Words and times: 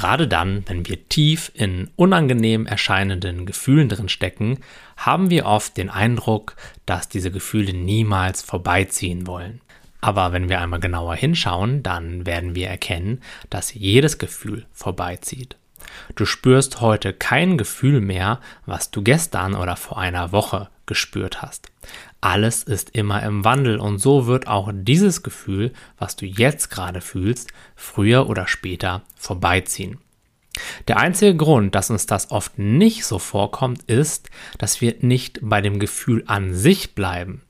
Gerade 0.00 0.26
dann, 0.26 0.64
wenn 0.66 0.88
wir 0.88 1.10
tief 1.10 1.52
in 1.52 1.90
unangenehm 1.94 2.64
erscheinenden 2.64 3.44
Gefühlen 3.44 3.90
drin 3.90 4.08
stecken, 4.08 4.60
haben 4.96 5.28
wir 5.28 5.44
oft 5.44 5.76
den 5.76 5.90
Eindruck, 5.90 6.56
dass 6.86 7.10
diese 7.10 7.30
Gefühle 7.30 7.74
niemals 7.74 8.40
vorbeiziehen 8.40 9.26
wollen. 9.26 9.60
Aber 10.00 10.32
wenn 10.32 10.48
wir 10.48 10.62
einmal 10.62 10.80
genauer 10.80 11.16
hinschauen, 11.16 11.82
dann 11.82 12.24
werden 12.24 12.54
wir 12.54 12.68
erkennen, 12.68 13.20
dass 13.50 13.74
jedes 13.74 14.16
Gefühl 14.16 14.64
vorbeizieht. 14.72 15.58
Du 16.14 16.24
spürst 16.24 16.80
heute 16.80 17.12
kein 17.12 17.58
Gefühl 17.58 18.00
mehr, 18.00 18.40
was 18.66 18.90
du 18.90 19.02
gestern 19.02 19.54
oder 19.54 19.76
vor 19.76 19.98
einer 19.98 20.32
Woche 20.32 20.68
gespürt 20.86 21.40
hast. 21.40 21.70
Alles 22.20 22.62
ist 22.64 22.90
immer 22.90 23.22
im 23.22 23.44
Wandel 23.44 23.78
und 23.78 23.98
so 23.98 24.26
wird 24.26 24.46
auch 24.46 24.70
dieses 24.72 25.22
Gefühl, 25.22 25.72
was 25.98 26.16
du 26.16 26.26
jetzt 26.26 26.70
gerade 26.70 27.00
fühlst, 27.00 27.52
früher 27.76 28.28
oder 28.28 28.46
später 28.46 29.02
vorbeiziehen. 29.16 29.98
Der 30.88 30.98
einzige 30.98 31.36
Grund, 31.36 31.74
dass 31.74 31.90
uns 31.90 32.06
das 32.06 32.30
oft 32.30 32.58
nicht 32.58 33.04
so 33.04 33.18
vorkommt, 33.18 33.82
ist, 33.84 34.30
dass 34.58 34.80
wir 34.80 34.96
nicht 35.00 35.38
bei 35.42 35.60
dem 35.60 35.78
Gefühl 35.78 36.24
an 36.26 36.54
sich 36.54 36.94
bleiben, 36.94 37.42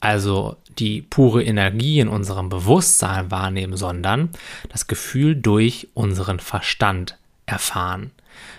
also 0.00 0.56
die 0.78 1.02
pure 1.02 1.44
Energie 1.44 2.00
in 2.00 2.08
unserem 2.08 2.48
Bewusstsein 2.48 3.30
wahrnehmen, 3.30 3.76
sondern 3.76 4.30
das 4.70 4.86
Gefühl 4.86 5.36
durch 5.36 5.88
unseren 5.94 6.40
Verstand 6.40 7.18
erfahren. 7.48 8.12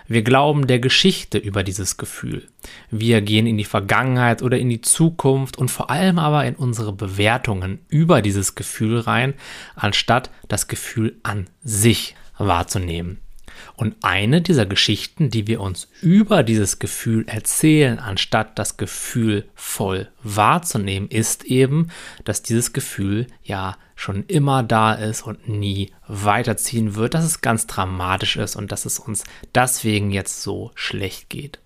Wir 0.06 0.22
glauben 0.22 0.66
der 0.66 0.78
Geschichte 0.78 1.38
über 1.38 1.62
dieses 1.62 1.96
Gefühl. 1.96 2.48
Wir 2.90 3.22
gehen 3.22 3.46
in 3.46 3.56
die 3.56 3.64
Vergangenheit 3.64 4.42
oder 4.42 4.58
in 4.58 4.68
die 4.68 4.80
Zukunft 4.80 5.56
und 5.56 5.70
vor 5.70 5.90
allem 5.90 6.18
aber 6.18 6.44
in 6.44 6.56
unsere 6.56 6.92
Bewertungen 6.92 7.78
über 7.88 8.20
dieses 8.20 8.54
Gefühl 8.54 8.98
rein, 8.98 9.34
anstatt 9.76 10.30
das 10.48 10.68
Gefühl 10.68 11.16
an 11.22 11.46
sich 11.62 12.14
wahrzunehmen. 12.36 13.18
Und 13.76 13.96
eine 14.02 14.42
dieser 14.42 14.66
Geschichten, 14.66 15.30
die 15.30 15.46
wir 15.46 15.60
uns 15.60 15.88
über 16.00 16.42
dieses 16.42 16.78
Gefühl 16.78 17.24
erzählen, 17.26 17.98
anstatt 17.98 18.58
das 18.58 18.76
Gefühl 18.76 19.48
voll 19.54 20.08
wahrzunehmen, 20.22 21.08
ist 21.08 21.44
eben, 21.44 21.88
dass 22.24 22.42
dieses 22.42 22.72
Gefühl 22.72 23.26
ja 23.42 23.76
schon 23.96 24.24
immer 24.26 24.62
da 24.62 24.94
ist 24.94 25.22
und 25.22 25.48
nie 25.48 25.92
weiterziehen 26.06 26.94
wird, 26.94 27.14
dass 27.14 27.24
es 27.24 27.42
ganz 27.42 27.66
dramatisch 27.66 28.36
ist 28.36 28.56
und 28.56 28.72
dass 28.72 28.86
es 28.86 28.98
uns 28.98 29.24
deswegen 29.54 30.10
jetzt 30.10 30.42
so 30.42 30.72
schlecht 30.74 31.28
geht. 31.28 31.58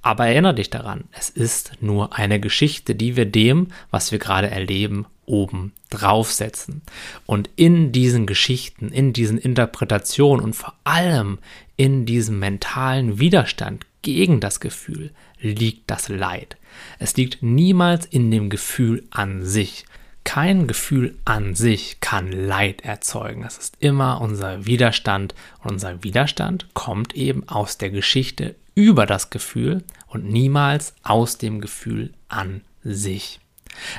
Aber 0.00 0.26
erinnere 0.26 0.54
dich 0.54 0.70
daran, 0.70 1.04
es 1.12 1.28
ist 1.28 1.72
nur 1.80 2.16
eine 2.16 2.40
Geschichte, 2.40 2.94
die 2.94 3.16
wir 3.16 3.26
dem, 3.26 3.68
was 3.90 4.12
wir 4.12 4.18
gerade 4.18 4.48
erleben, 4.48 5.06
oben 5.28 5.72
draufsetzen. 5.90 6.82
Und 7.26 7.50
in 7.56 7.92
diesen 7.92 8.26
Geschichten, 8.26 8.88
in 8.88 9.12
diesen 9.12 9.38
Interpretationen 9.38 10.44
und 10.44 10.54
vor 10.54 10.74
allem 10.84 11.38
in 11.76 12.06
diesem 12.06 12.38
mentalen 12.38 13.18
Widerstand 13.20 13.86
gegen 14.02 14.40
das 14.40 14.60
Gefühl 14.60 15.10
liegt 15.40 15.90
das 15.90 16.08
Leid. 16.08 16.56
Es 16.98 17.16
liegt 17.16 17.42
niemals 17.42 18.06
in 18.06 18.30
dem 18.30 18.50
Gefühl 18.50 19.04
an 19.10 19.44
sich. 19.44 19.84
Kein 20.24 20.66
Gefühl 20.66 21.16
an 21.24 21.54
sich 21.54 22.00
kann 22.00 22.32
Leid 22.32 22.82
erzeugen. 22.82 23.44
Es 23.44 23.56
ist 23.56 23.76
immer 23.80 24.20
unser 24.20 24.66
Widerstand. 24.66 25.34
Und 25.62 25.72
unser 25.72 26.02
Widerstand 26.04 26.66
kommt 26.74 27.14
eben 27.14 27.48
aus 27.48 27.78
der 27.78 27.90
Geschichte 27.90 28.54
über 28.74 29.06
das 29.06 29.30
Gefühl 29.30 29.82
und 30.06 30.30
niemals 30.30 30.94
aus 31.02 31.38
dem 31.38 31.60
Gefühl 31.60 32.12
an 32.28 32.62
sich. 32.84 33.40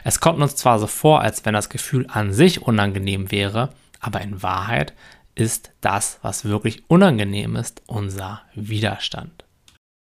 Es 0.03 0.19
kommt 0.19 0.41
uns 0.41 0.55
zwar 0.55 0.79
so 0.79 0.87
vor, 0.87 1.21
als 1.21 1.45
wenn 1.45 1.53
das 1.53 1.69
Gefühl 1.69 2.05
an 2.09 2.33
sich 2.33 2.61
unangenehm 2.61 3.31
wäre, 3.31 3.69
aber 3.99 4.21
in 4.21 4.41
Wahrheit 4.41 4.93
ist 5.35 5.71
das, 5.81 6.19
was 6.21 6.45
wirklich 6.45 6.83
unangenehm 6.87 7.55
ist, 7.55 7.81
unser 7.87 8.41
Widerstand. 8.55 9.45